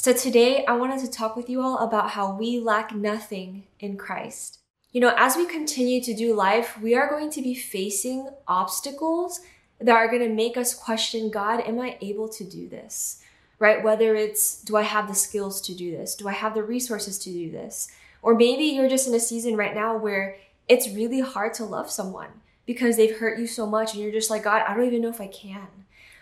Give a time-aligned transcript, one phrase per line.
[0.00, 3.96] So, today I wanted to talk with you all about how we lack nothing in
[3.96, 4.60] Christ.
[4.92, 9.40] You know, as we continue to do life, we are going to be facing obstacles
[9.80, 13.24] that are going to make us question God, am I able to do this?
[13.58, 13.82] Right?
[13.82, 16.14] Whether it's, do I have the skills to do this?
[16.14, 17.90] Do I have the resources to do this?
[18.22, 20.36] Or maybe you're just in a season right now where
[20.68, 24.30] it's really hard to love someone because they've hurt you so much and you're just
[24.30, 25.66] like, God, I don't even know if I can.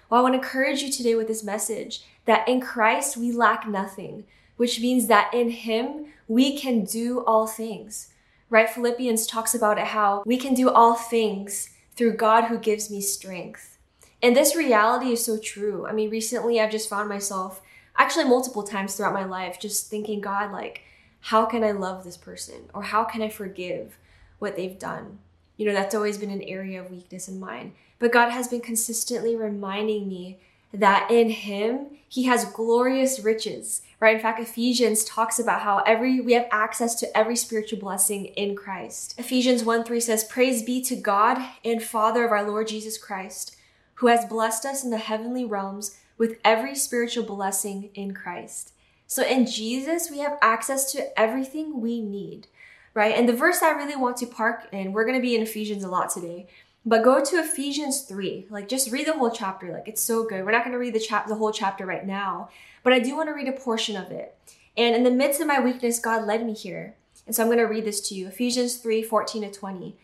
[0.09, 3.67] Well, I want to encourage you today with this message that in Christ we lack
[3.67, 4.25] nothing,
[4.57, 8.13] which means that in Him we can do all things.
[8.49, 8.71] Right?
[8.71, 13.01] Philippians talks about it how we can do all things through God who gives me
[13.01, 13.79] strength.
[14.23, 15.87] And this reality is so true.
[15.87, 17.61] I mean, recently I've just found myself
[17.97, 20.83] actually multiple times throughout my life just thinking, God, like,
[21.21, 22.71] how can I love this person?
[22.73, 23.99] Or how can I forgive
[24.39, 25.19] what they've done?
[25.57, 27.73] You know, that's always been an area of weakness in mine.
[27.99, 30.39] But God has been consistently reminding me
[30.73, 34.17] that in him he has glorious riches right?
[34.17, 38.57] In fact ephesians talks about how every we have access to every spiritual blessing in
[38.57, 39.19] christ.
[39.19, 43.57] Ephesians 1 3 says praise be to god and father of our lord jesus christ
[43.97, 48.73] who has blessed us in the heavenly realms with every spiritual blessing in christ.
[49.07, 52.49] So in jesus we have access to everything we need
[52.95, 53.15] right?
[53.15, 55.85] And the verse i really want to park in we're going to be in ephesians
[55.85, 56.47] a lot today
[56.87, 58.47] but go to Ephesians 3.
[58.49, 59.73] Like just read the whole chapter.
[59.73, 60.45] Like it's so good.
[60.45, 62.49] We're not going to read the chap the whole chapter right now,
[62.85, 64.39] but I do want to read a portion of it.
[64.77, 66.95] And in the midst of my weakness, God led me here.
[67.27, 68.29] And so I'm going to read this to you.
[68.29, 69.97] Ephesians 3, 14 to 20.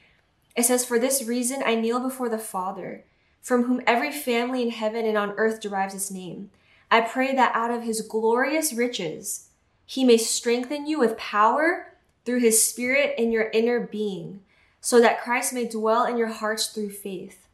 [0.56, 3.04] It says, For this reason I kneel before the Father,
[3.40, 6.50] from whom every family in heaven and on earth derives its name.
[6.90, 9.48] I pray that out of his glorious riches
[9.86, 11.92] he may strengthen you with power
[12.24, 14.40] through his spirit in your inner being
[14.82, 17.46] so that Christ may dwell in your hearts through faith.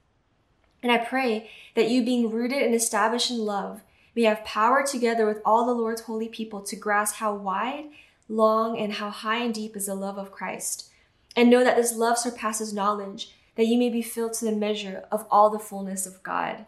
[0.83, 3.83] And I pray that you, being rooted and established in love,
[4.17, 7.85] may have power together with all the Lord's holy people to grasp how wide,
[8.29, 10.91] long, and how high and deep is the love of Christ.
[11.37, 15.05] And know that this love surpasses knowledge, that you may be filled to the measure
[15.13, 16.65] of all the fullness of God.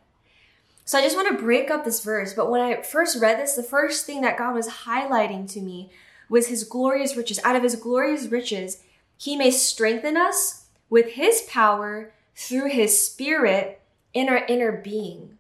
[0.84, 3.54] So I just want to break up this verse, but when I first read this,
[3.54, 5.90] the first thing that God was highlighting to me
[6.28, 7.40] was his glorious riches.
[7.44, 8.82] Out of his glorious riches,
[9.20, 13.82] he may strengthen us with His power through His Spirit
[14.14, 15.36] in our inner being.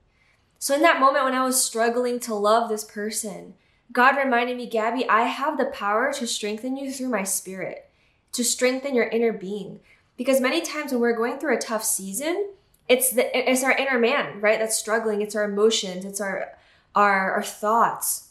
[0.58, 3.54] So, in that moment when I was struggling to love this person,
[3.90, 7.88] God reminded me, Gabby, I have the power to strengthen you through my spirit,
[8.32, 9.80] to strengthen your inner being.
[10.18, 12.50] Because many times when we're going through a tough season,
[12.86, 14.58] it's the it's our inner man, right?
[14.58, 15.22] That's struggling.
[15.22, 16.52] It's our emotions, it's our
[16.94, 18.28] our, our thoughts.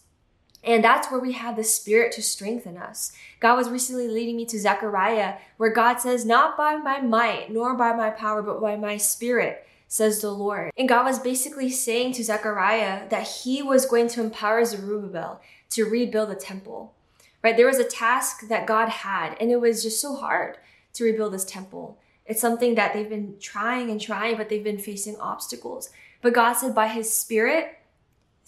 [0.63, 3.13] And that's where we have the Spirit to strengthen us.
[3.39, 7.75] God was recently leading me to Zechariah, where God says, Not by my might, nor
[7.75, 10.71] by my power, but by my Spirit, says the Lord.
[10.77, 15.85] And God was basically saying to Zechariah that he was going to empower Zerubbabel to
[15.85, 16.93] rebuild the temple.
[17.41, 17.55] Right?
[17.55, 20.57] There was a task that God had, and it was just so hard
[20.93, 21.97] to rebuild this temple.
[22.25, 25.89] It's something that they've been trying and trying, but they've been facing obstacles.
[26.21, 27.78] But God said, by his Spirit,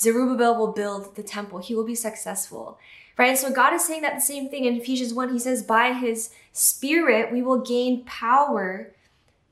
[0.01, 1.59] Zerubbabel will build the temple.
[1.59, 2.79] He will be successful.
[3.17, 3.29] Right?
[3.29, 5.31] And so God is saying that the same thing in Ephesians 1.
[5.31, 8.91] He says, by his spirit, we will gain power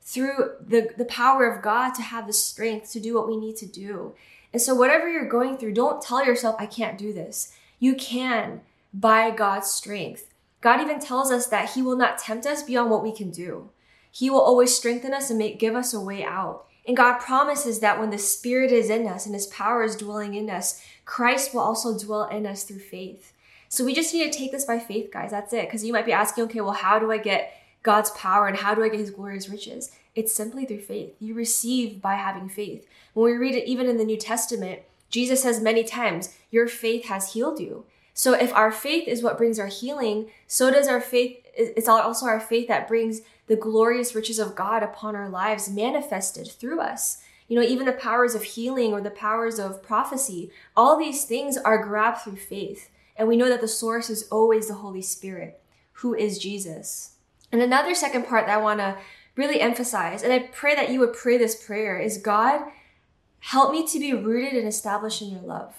[0.00, 3.56] through the, the power of God to have the strength to do what we need
[3.56, 4.14] to do.
[4.52, 7.52] And so, whatever you're going through, don't tell yourself, I can't do this.
[7.78, 8.62] You can
[8.92, 10.34] by God's strength.
[10.60, 13.70] God even tells us that He will not tempt us beyond what we can do.
[14.10, 16.66] He will always strengthen us and make, give us a way out.
[16.86, 20.34] And God promises that when the Spirit is in us and His power is dwelling
[20.34, 23.32] in us, Christ will also dwell in us through faith.
[23.68, 25.30] So we just need to take this by faith, guys.
[25.30, 25.66] That's it.
[25.66, 28.74] Because you might be asking, okay, well, how do I get God's power and how
[28.74, 29.92] do I get His glorious riches?
[30.14, 31.14] It's simply through faith.
[31.20, 32.86] You receive by having faith.
[33.14, 37.04] When we read it even in the New Testament, Jesus says many times, Your faith
[37.06, 37.84] has healed you.
[38.12, 42.26] So if our faith is what brings our healing, so does our faith, it's also
[42.26, 47.22] our faith that brings the glorious riches of God upon our lives manifested through us.
[47.48, 51.56] You know, even the powers of healing or the powers of prophecy, all these things
[51.56, 52.90] are grabbed through faith.
[53.16, 55.60] And we know that the source is always the Holy Spirit,
[55.94, 57.16] who is Jesus.
[57.50, 58.96] And another second part that I want to
[59.34, 62.62] really emphasize, and I pray that you would pray this prayer, is God,
[63.40, 65.74] help me to be rooted and established in your love.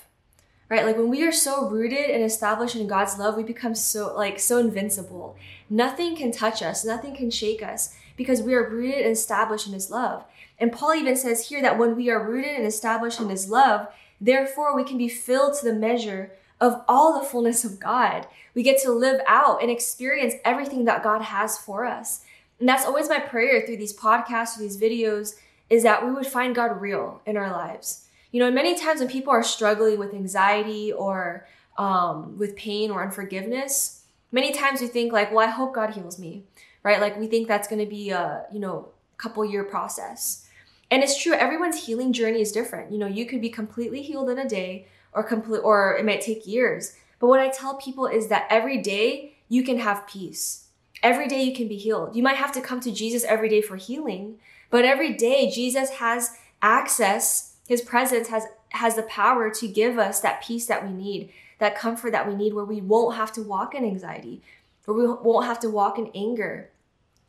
[0.71, 0.85] Right?
[0.85, 4.39] Like when we are so rooted and established in God's love, we become so like
[4.39, 5.35] so invincible.
[5.69, 9.73] Nothing can touch us, nothing can shake us because we are rooted and established in
[9.73, 10.23] his love.
[10.57, 13.89] And Paul even says here that when we are rooted and established in his love,
[14.21, 16.31] therefore we can be filled to the measure
[16.61, 18.27] of all the fullness of God.
[18.53, 22.23] We get to live out and experience everything that God has for us.
[22.61, 25.33] And that's always my prayer through these podcasts, through these videos,
[25.69, 29.09] is that we would find God real in our lives you know, many times when
[29.09, 31.47] people are struggling with anxiety or
[31.77, 36.17] um, with pain or unforgiveness, many times we think like, well, I hope God heals
[36.17, 36.43] me,
[36.83, 37.01] right?
[37.01, 40.47] Like we think that's going to be a, you know, couple year process.
[40.89, 42.91] And it's true, everyone's healing journey is different.
[42.91, 46.21] You know, you could be completely healed in a day or complete, or it might
[46.21, 46.95] take years.
[47.19, 50.67] But what I tell people is that every day you can have peace.
[51.03, 52.15] Every day you can be healed.
[52.15, 54.39] You might have to come to Jesus every day for healing,
[54.69, 60.19] but every day Jesus has access his presence has has the power to give us
[60.19, 63.41] that peace that we need, that comfort that we need where we won't have to
[63.41, 64.41] walk in anxiety,
[64.83, 66.69] where we won't have to walk in anger.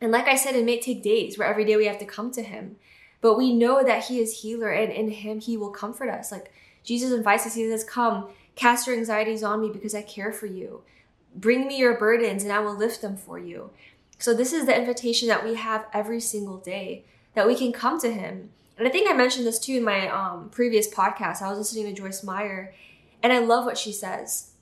[0.01, 2.33] And like I said, it may take days where every day we have to come
[2.33, 2.75] to him.
[3.21, 6.33] But we know that he is healer and in him he will comfort us.
[6.33, 6.53] Like
[6.83, 10.47] Jesus invites us, he says, Come, cast your anxieties on me because I care for
[10.47, 10.83] you.
[11.37, 13.71] Bring me your burdens and I will lift them for you.
[14.19, 17.05] So, this is the invitation that we have every single day
[17.35, 20.09] that we can come to him and I think I mentioned this too in my
[20.09, 21.43] um, previous podcast.
[21.43, 22.75] I was listening to Joyce Meyer,
[23.23, 24.53] and I love what she says.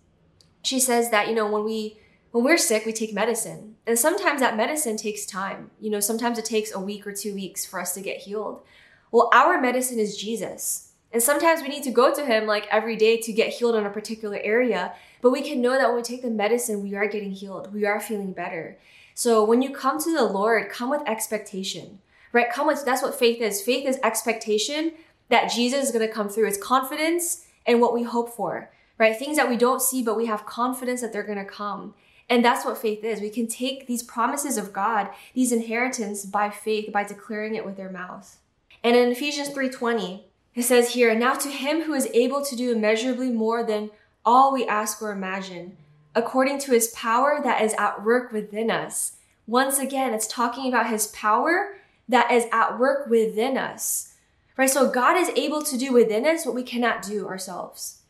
[0.63, 1.99] She says that you know when we
[2.33, 5.71] when we're sick, we take medicine, and sometimes that medicine takes time.
[5.81, 8.63] You know, sometimes it takes a week or two weeks for us to get healed.
[9.11, 10.87] Well, our medicine is Jesus.
[11.13, 13.85] And sometimes we need to go to him like every day to get healed in
[13.85, 14.95] a particular area.
[15.21, 17.75] But we can know that when we take the medicine, we are getting healed.
[17.75, 18.79] We are feeling better.
[19.15, 21.99] So when you come to the Lord, come with expectation
[22.33, 22.53] right?
[22.53, 23.63] Come with, that's what faith is.
[23.63, 24.93] Faith is expectation
[25.29, 26.49] that Jesus is going to come through.
[26.49, 29.17] It's confidence in what we hope for, right?
[29.17, 31.95] Things that we don't see, but we have confidence that they're going to come.
[32.29, 33.21] And that's what faith is.
[33.21, 37.77] We can take these promises of God, these inheritance by faith, by declaring it with
[37.77, 38.39] their mouth.
[38.85, 40.25] And in Ephesians 3:20,
[40.55, 43.91] it says here, "Now to him who is able to do immeasurably more than
[44.25, 45.77] all we ask or imagine,
[46.15, 49.15] according to his power that is at work within us."
[49.47, 51.75] Once again, it's talking about his power
[52.11, 54.15] that is at work within us.
[54.57, 54.69] Right?
[54.69, 58.03] So God is able to do within us what we cannot do ourselves.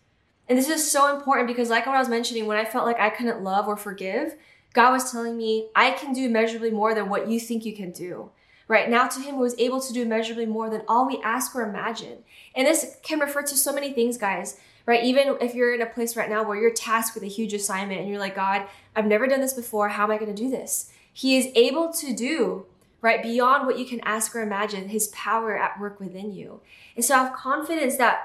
[0.49, 2.99] And this is so important because, like what I was mentioning, when I felt like
[2.99, 4.35] I couldn't love or forgive,
[4.73, 7.93] God was telling me, I can do measurably more than what you think you can
[7.93, 8.31] do.
[8.67, 11.55] Right now, to Him who is able to do measurably more than all we ask
[11.55, 12.25] or imagine.
[12.57, 14.59] And this can refer to so many things, guys.
[14.87, 15.05] Right?
[15.05, 18.01] Even if you're in a place right now where you're tasked with a huge assignment
[18.01, 18.67] and you're like, God,
[18.97, 19.91] I've never done this before.
[19.91, 20.91] How am I going to do this?
[21.13, 22.67] He is able to do
[23.03, 23.23] right?
[23.23, 26.61] Beyond what you can ask or imagine, his power at work within you.
[26.97, 28.23] And so I have confidence that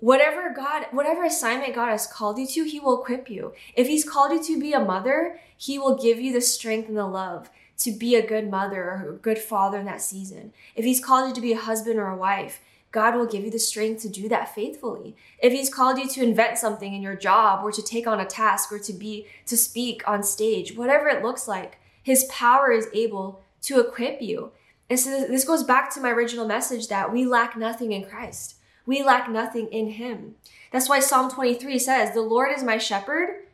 [0.00, 3.54] whatever God, whatever assignment God has called you to, he will equip you.
[3.74, 6.96] If he's called you to be a mother, he will give you the strength and
[6.96, 10.52] the love to be a good mother or a good father in that season.
[10.76, 12.60] If he's called you to be a husband or a wife,
[12.92, 15.16] God will give you the strength to do that faithfully.
[15.40, 18.24] If he's called you to invent something in your job or to take on a
[18.24, 22.86] task or to be to speak on stage, whatever it looks like, his power is
[22.92, 24.52] able to equip you.
[24.90, 28.56] And so this goes back to my original message that we lack nothing in Christ.
[28.86, 30.34] We lack nothing in Him.
[30.70, 33.44] That's why Psalm 23 says, The Lord is my shepherd,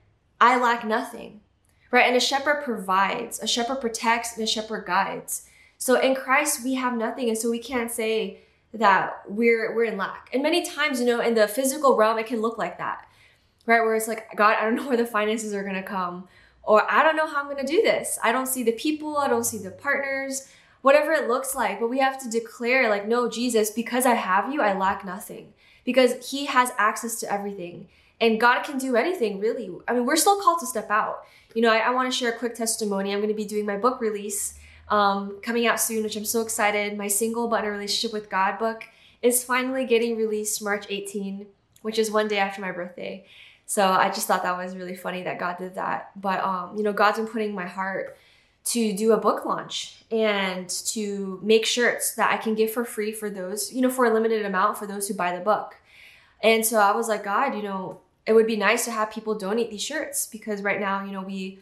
[0.40, 1.40] I lack nothing.
[1.92, 2.06] Right?
[2.06, 5.48] And a shepherd provides, a shepherd protects, and a shepherd guides.
[5.78, 7.28] So in Christ, we have nothing.
[7.28, 8.40] And so we can't say
[8.72, 10.30] that we're we're in lack.
[10.32, 13.08] And many times, you know, in the physical realm, it can look like that.
[13.66, 13.80] Right?
[13.80, 16.28] Where it's like, God, I don't know where the finances are gonna come
[16.62, 18.18] or I don't know how I'm going to do this.
[18.22, 20.48] I don't see the people, I don't see the partners,
[20.82, 21.80] whatever it looks like.
[21.80, 25.52] But we have to declare, like, no, Jesus, because I have you, I lack nothing.
[25.84, 27.88] Because He has access to everything.
[28.20, 29.70] And God can do anything, really.
[29.88, 31.24] I mean, we're still called to step out.
[31.54, 33.12] You know, I, I want to share a quick testimony.
[33.12, 36.42] I'm going to be doing my book release um, coming out soon, which I'm so
[36.42, 36.98] excited.
[36.98, 38.84] My single but in a relationship with God book
[39.22, 41.46] is finally getting released March 18,
[41.82, 43.24] which is one day after my birthday.
[43.70, 46.10] So I just thought that was really funny that God did that.
[46.20, 48.18] But um, you know, God's been putting my heart
[48.64, 53.12] to do a book launch and to make shirts that I can give for free
[53.12, 55.76] for those, you know, for a limited amount for those who buy the book.
[56.42, 59.36] And so I was like, God, you know, it would be nice to have people
[59.36, 61.60] donate these shirts because right now, you know, we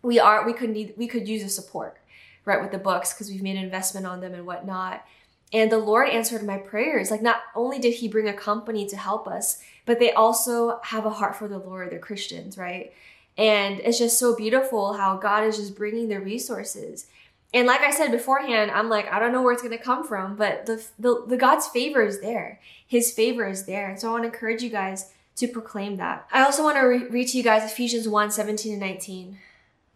[0.00, 1.98] we are we could need we could use a support,
[2.46, 5.04] right, with the books because we've made an investment on them and whatnot.
[5.52, 7.10] And the Lord answered my prayers.
[7.10, 11.06] Like, not only did He bring a company to help us, but they also have
[11.06, 11.90] a heart for the Lord.
[11.90, 12.92] They're Christians, right?
[13.38, 17.06] And it's just so beautiful how God is just bringing the resources.
[17.54, 20.04] And like I said beforehand, I'm like, I don't know where it's going to come
[20.04, 22.60] from, but the, the, the God's favor is there.
[22.86, 23.88] His favor is there.
[23.88, 26.26] And so I want to encourage you guys to proclaim that.
[26.32, 29.38] I also want to re- read to you guys Ephesians 1 17 and 19.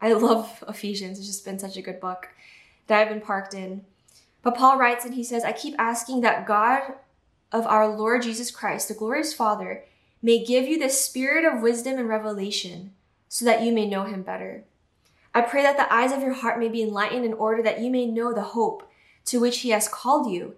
[0.01, 2.29] I love Ephesians, it's just been such a good book
[2.87, 3.85] that I've been parked in.
[4.43, 6.95] But Paul writes and he says, I keep asking that God
[7.52, 9.85] of our Lord Jesus Christ, the glorious Father,
[10.23, 12.92] may give you the spirit of wisdom and revelation
[13.28, 14.64] so that you may know him better.
[15.35, 17.90] I pray that the eyes of your heart may be enlightened in order that you
[17.90, 18.90] may know the hope
[19.26, 20.57] to which he has called you.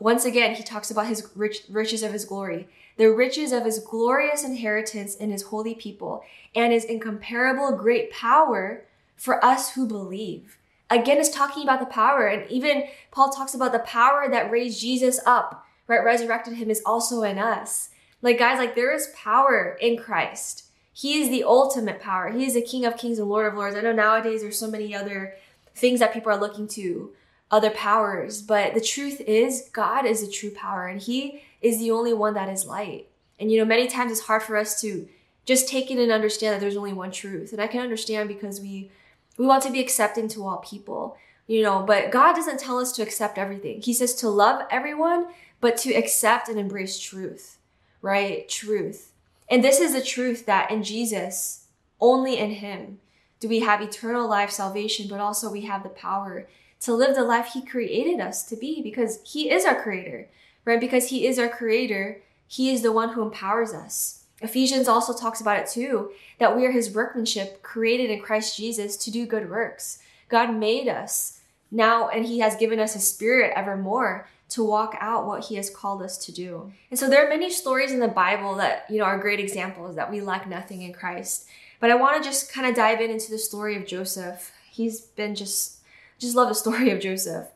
[0.00, 3.78] Once again, he talks about his rich, riches of his glory, the riches of his
[3.78, 6.22] glorious inheritance in his holy people,
[6.54, 8.84] and his incomparable great power
[9.16, 10.58] for us who believe.
[10.90, 12.26] Again, it's talking about the power.
[12.26, 16.04] And even Paul talks about the power that raised Jesus up, right?
[16.04, 17.90] Resurrected him is also in us.
[18.22, 20.64] Like, guys, like there is power in Christ.
[20.92, 22.30] He is the ultimate power.
[22.30, 23.76] He is the King of Kings and Lord of Lords.
[23.76, 25.34] I know nowadays there's so many other
[25.74, 27.12] things that people are looking to,
[27.50, 31.90] other powers, but the truth is God is the true power and He is the
[31.90, 33.08] only one that is light.
[33.38, 35.08] And you know, many times it's hard for us to
[35.46, 37.52] just take it and understand that there's only one truth.
[37.52, 38.90] And I can understand because we
[39.38, 41.16] we want to be accepting to all people,
[41.46, 43.80] you know, but God doesn't tell us to accept everything.
[43.80, 45.28] He says to love everyone,
[45.60, 47.58] but to accept and embrace truth,
[48.02, 48.48] right?
[48.48, 49.12] Truth.
[49.50, 51.66] And this is the truth that in Jesus,
[52.00, 52.98] only in Him,
[53.40, 56.46] do we have eternal life, salvation, but also we have the power
[56.80, 60.28] to live the life He created us to be because He is our creator,
[60.64, 60.80] right?
[60.80, 64.18] Because He is our creator, He is the one who empowers us.
[64.40, 68.96] Ephesians also talks about it too, that we are his workmanship created in Christ Jesus
[68.98, 69.98] to do good works.
[70.28, 75.26] God made us now and he has given us his spirit evermore to walk out
[75.26, 76.72] what he has called us to do.
[76.90, 79.96] And so there are many stories in the Bible that, you know, are great examples
[79.96, 81.46] that we lack nothing in Christ.
[81.80, 84.52] But I want to just kind of dive in into the story of Joseph.
[84.70, 85.78] He's been just,
[86.18, 87.48] just love the story of Joseph.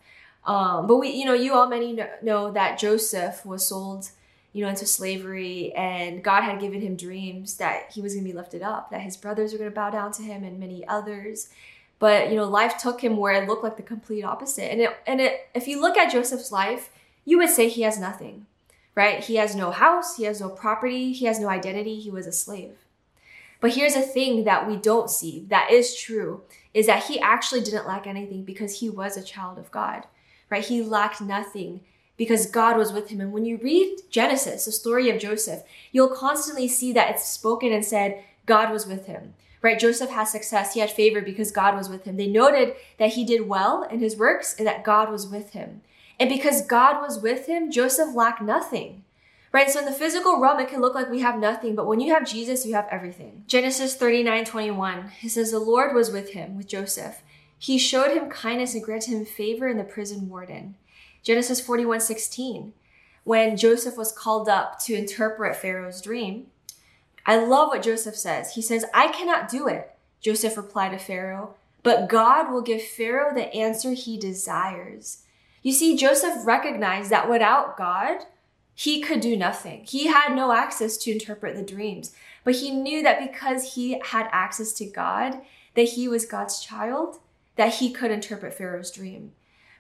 [0.44, 4.10] Um, but we, you know, you all many know that Joseph was sold
[4.52, 8.30] you know, into slavery, and God had given him dreams that he was going to
[8.30, 10.86] be lifted up, that his brothers were going to bow down to him, and many
[10.86, 11.48] others.
[12.02, 14.72] But you know, life took him where it looked like the complete opposite.
[14.72, 16.90] And it, and it, if you look at Joseph's life,
[17.24, 18.46] you would say he has nothing,
[18.96, 19.22] right?
[19.22, 22.00] He has no house, he has no property, he has no identity.
[22.00, 22.74] He was a slave.
[23.60, 26.42] But here's a thing that we don't see that is true
[26.74, 30.04] is that he actually didn't lack anything because he was a child of God,
[30.50, 30.64] right?
[30.64, 31.82] He lacked nothing
[32.16, 33.20] because God was with him.
[33.20, 37.72] And when you read Genesis, the story of Joseph, you'll constantly see that it's spoken
[37.72, 39.34] and said, God was with him.
[39.62, 39.78] Right?
[39.78, 40.74] Joseph had success.
[40.74, 42.16] He had favor because God was with him.
[42.16, 45.82] They noted that he did well in his works and that God was with him.
[46.18, 49.04] And because God was with him, Joseph lacked nothing.
[49.52, 49.70] Right?
[49.70, 52.12] So in the physical realm, it can look like we have nothing, but when you
[52.12, 53.44] have Jesus, you have everything.
[53.46, 57.22] Genesis 39, 21, it says, The Lord was with him, with Joseph.
[57.58, 60.74] He showed him kindness and granted him favor in the prison warden.
[61.22, 62.72] Genesis 41 16,
[63.24, 66.46] when Joseph was called up to interpret Pharaoh's dream.
[67.26, 68.54] I love what Joseph says.
[68.54, 73.34] He says, I cannot do it, Joseph replied to Pharaoh, but God will give Pharaoh
[73.34, 75.24] the answer he desires.
[75.62, 78.22] You see, Joseph recognized that without God,
[78.74, 79.84] he could do nothing.
[79.84, 82.12] He had no access to interpret the dreams,
[82.44, 85.40] but he knew that because he had access to God,
[85.74, 87.18] that he was God's child,
[87.56, 89.32] that he could interpret Pharaoh's dream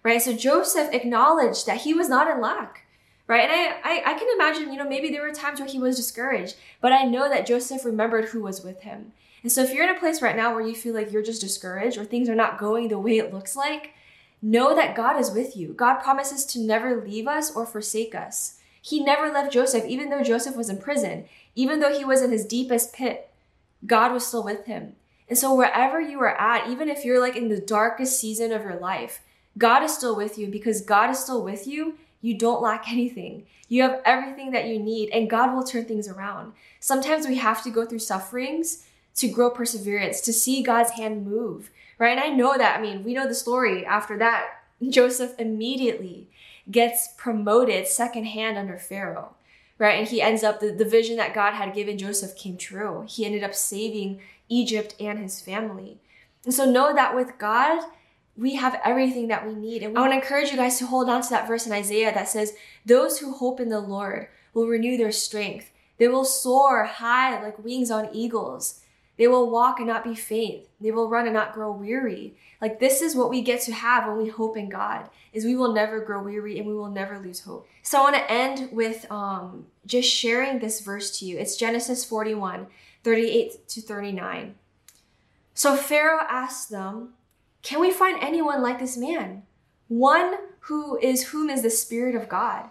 [0.02, 0.20] right?
[0.20, 2.86] So Joseph acknowledged that he was not in lack,
[3.32, 3.48] right?
[3.48, 5.96] And I, I, I can imagine, you know, maybe there were times where he was
[5.96, 9.12] discouraged, but I know that Joseph remembered who was with him.
[9.42, 11.40] And so if you're in a place right now where you feel like you're just
[11.40, 13.94] discouraged or things are not going the way it looks like,
[14.42, 15.72] know that God is with you.
[15.72, 18.58] God promises to never leave us or forsake us.
[18.82, 21.24] He never left Joseph, even though Joseph was in prison,
[21.54, 23.30] even though he was in his deepest pit,
[23.86, 24.94] God was still with him.
[25.28, 28.62] And so wherever you are at, even if you're like in the darkest season of
[28.62, 29.22] your life,
[29.56, 31.94] God is still with you because God is still with you.
[32.22, 33.44] You don't lack anything.
[33.68, 36.52] You have everything that you need and God will turn things around.
[36.80, 38.86] Sometimes we have to go through sufferings
[39.16, 42.16] to grow perseverance, to see God's hand move, right?
[42.16, 44.62] And I know that, I mean, we know the story after that.
[44.88, 46.28] Joseph immediately
[46.70, 49.34] gets promoted second hand under Pharaoh,
[49.78, 49.98] right?
[49.98, 53.04] And he ends up, the, the vision that God had given Joseph came true.
[53.08, 55.98] He ended up saving Egypt and his family.
[56.44, 57.84] And so know that with God,
[58.36, 59.82] we have everything that we need.
[59.82, 62.14] And I want to encourage you guys to hold on to that verse in Isaiah
[62.14, 62.54] that says,
[62.86, 65.70] Those who hope in the Lord will renew their strength.
[65.98, 68.80] They will soar high like wings on eagles.
[69.18, 70.64] They will walk and not be faint.
[70.80, 72.34] They will run and not grow weary.
[72.60, 75.54] Like this is what we get to have when we hope in God, is we
[75.54, 77.68] will never grow weary and we will never lose hope.
[77.82, 81.38] So I want to end with um, just sharing this verse to you.
[81.38, 82.66] It's Genesis 41,
[83.04, 84.54] 38 to 39.
[85.54, 87.10] So Pharaoh asked them,
[87.62, 89.44] can we find anyone like this man?
[89.88, 90.34] One
[90.66, 92.70] who is whom is the Spirit of God.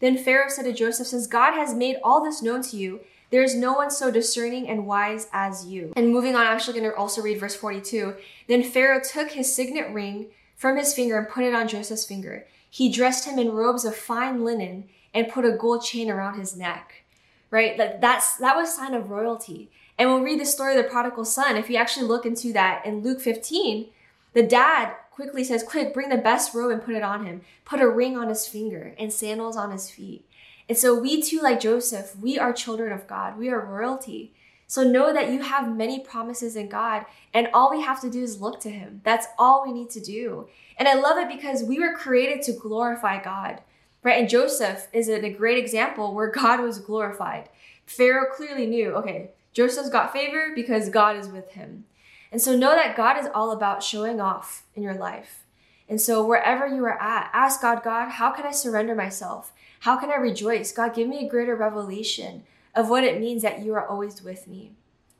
[0.00, 3.42] Then Pharaoh said to Joseph, Since God has made all this known to you, There
[3.42, 5.94] is no one so discerning and wise as you.
[5.96, 8.14] And moving on, I'm actually going to also read verse 42.
[8.46, 12.46] Then Pharaoh took his signet ring from his finger and put it on Joseph's finger.
[12.68, 14.84] He dressed him in robes of fine linen
[15.14, 17.04] and put a gold chain around his neck.
[17.50, 17.78] Right?
[17.78, 19.70] That that's that was sign of royalty.
[19.98, 21.56] And we'll read the story of the prodigal son.
[21.56, 23.88] If you actually look into that in Luke 15,
[24.32, 27.42] the dad quickly says, Quick, bring the best robe and put it on him.
[27.64, 30.26] Put a ring on his finger and sandals on his feet.
[30.68, 33.36] And so we too, like Joseph, we are children of God.
[33.36, 34.32] We are royalty.
[34.72, 38.22] So know that you have many promises in God, and all we have to do
[38.22, 39.02] is look to Him.
[39.04, 40.48] That's all we need to do.
[40.78, 43.60] And I love it because we were created to glorify God,
[44.02, 44.18] right?
[44.18, 47.50] And Joseph is a great example where God was glorified.
[47.84, 51.84] Pharaoh clearly knew, okay, Joseph's got favor because God is with him.
[52.32, 55.44] And so know that God is all about showing off in your life.
[55.88, 59.52] And so wherever you are at, ask God, God, how can I surrender myself?
[59.80, 60.72] How can I rejoice?
[60.72, 64.48] God, give me a greater revelation of what it means that you are always with
[64.48, 64.72] me.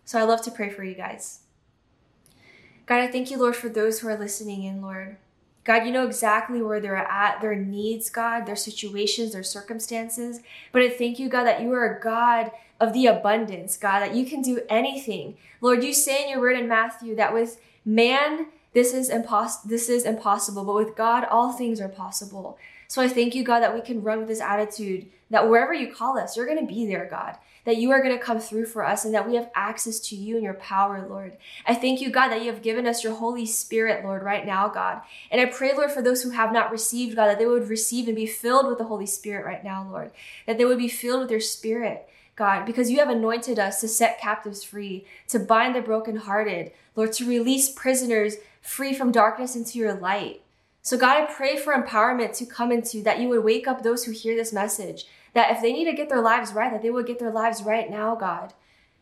[0.07, 1.41] So I love to pray for you guys.
[2.87, 5.19] God, I thank you, Lord, for those who are listening in, Lord.
[5.65, 10.41] God, you know exactly where they're at, their needs, God, their situations, their circumstances.
[10.73, 12.51] But I thank you, God, that you are a God
[12.81, 15.37] of the abundance, God, that you can do anything.
[15.61, 19.89] Lord, you say in your word in Matthew that with man, this is impossible this
[19.89, 22.59] is impossible, but with God all things are possible.
[22.89, 25.95] So I thank you, God, that we can run with this attitude that wherever you
[25.95, 27.37] call us, you're going to be there, God.
[27.65, 30.17] That you are going to come through for us and that we have access to
[30.17, 31.37] you and your power, Lord.
[31.67, 34.69] I thank you, God, that you have given us your Holy Spirit, Lord, right now,
[34.69, 35.03] God.
[35.31, 38.09] And I pray, Lord, for those who have not received, God, that they would receive
[38.09, 40.11] and be filled with the Holy Spirit right now, Lord.
[40.47, 42.09] That they would be filled with your Spirit.
[42.35, 47.13] God, because you have anointed us to set captives free, to bind the brokenhearted, Lord,
[47.15, 50.41] to release prisoners free from darkness into your light.
[50.81, 54.05] So, God, I pray for empowerment to come into that you would wake up those
[54.05, 55.05] who hear this message,
[55.35, 57.63] that if they need to get their lives right, that they would get their lives
[57.63, 58.53] right now, God.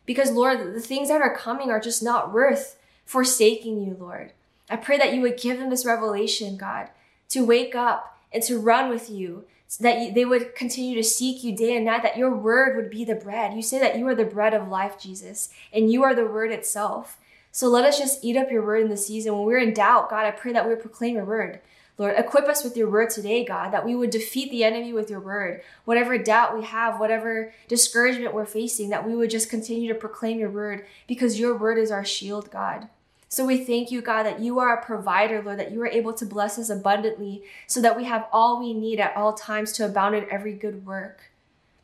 [0.05, 4.33] Because, Lord, the things that are coming are just not worth forsaking you, Lord.
[4.69, 6.89] I pray that you would give them this revelation, God,
[7.29, 11.43] to wake up and to run with you, so that they would continue to seek
[11.43, 13.53] you day and night, that your word would be the bread.
[13.53, 16.51] You say that you are the bread of life, Jesus, and you are the word
[16.51, 17.17] itself.
[17.53, 19.33] So let us just eat up your word in the season.
[19.33, 21.59] When we're in doubt, God, I pray that we proclaim your word.
[22.01, 25.11] Lord, equip us with your word today, God, that we would defeat the enemy with
[25.11, 25.61] your word.
[25.85, 30.39] Whatever doubt we have, whatever discouragement we're facing, that we would just continue to proclaim
[30.39, 32.89] your word because your word is our shield, God.
[33.29, 36.11] So we thank you, God, that you are a provider, Lord, that you are able
[36.13, 39.85] to bless us abundantly so that we have all we need at all times to
[39.85, 41.29] abound in every good work.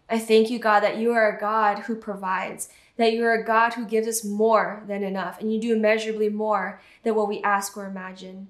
[0.10, 3.46] I thank you, God, that you are a God who provides, that you are a
[3.46, 7.40] God who gives us more than enough, and you do immeasurably more than what we
[7.44, 8.48] ask or imagine.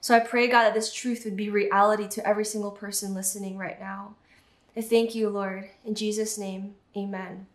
[0.00, 3.58] So I pray, God, that this truth would be reality to every single person listening
[3.58, 4.14] right now.
[4.76, 5.68] I thank you, Lord.
[5.84, 7.46] In Jesus' name, amen.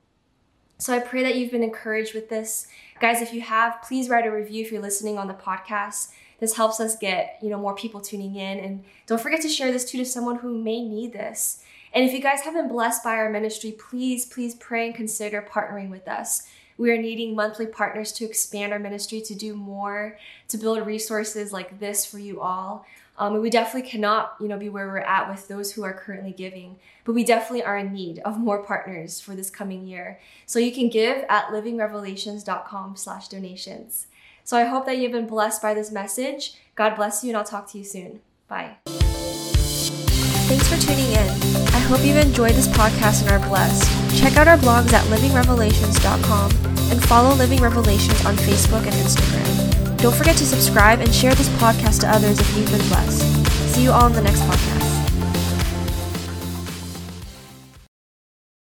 [0.77, 2.67] So I pray that you've been encouraged with this.
[2.99, 6.12] Guys, if you have, please write a review if you're listening on the podcast.
[6.39, 8.60] This helps us get, you know, more people tuning in.
[8.60, 11.63] And don't forget to share this too to someone who may need this.
[11.93, 15.41] And if you guys have been blessed by our ministry, please, please pray and consider
[15.41, 16.45] partnering with us.
[16.78, 20.18] We are needing monthly partners to expand our ministry, to do more,
[20.50, 22.86] to build resources like this for you all.
[23.18, 25.94] Um, and we definitely cannot, you know, be where we're at with those who are
[25.94, 30.20] currently giving, but we definitely are in need of more partners for this coming year.
[30.46, 34.08] So you can give at livingrevelations.com slash donations.
[34.44, 36.56] So I hope that you've been blessed by this message.
[36.76, 38.20] God bless you, and I'll talk to you soon.
[38.48, 38.76] Bye.
[40.48, 41.68] Thanks for tuning in.
[41.74, 44.05] I hope you've enjoyed this podcast and are blessed.
[44.15, 46.51] Check out our blogs at livingrevelations.com
[46.91, 49.97] and follow Living Revelations on Facebook and Instagram.
[49.97, 53.21] Don't forget to subscribe and share this podcast to others if you've been blessed.
[53.73, 54.85] See you all in the next podcast.